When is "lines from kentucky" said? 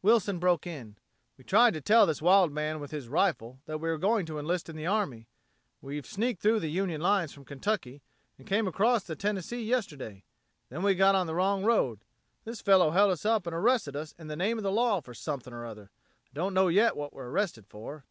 7.02-8.00